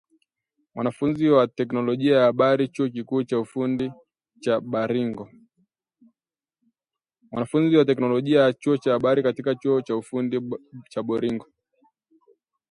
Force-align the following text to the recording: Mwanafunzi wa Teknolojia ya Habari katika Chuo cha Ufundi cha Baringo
Mwanafunzi 0.75 1.29
wa 1.29 1.47
Teknolojia 1.47 2.15
ya 2.17 2.21
Habari 2.23 2.67
katika 2.67 2.75
Chuo 2.89 3.23
cha 3.25 3.39
Ufundi 3.39 3.91
cha 10.89 11.03
Baringo 11.09 11.47